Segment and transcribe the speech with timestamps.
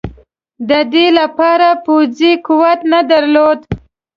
[0.69, 3.59] د دې لپاره پوځي قوت نه درلود.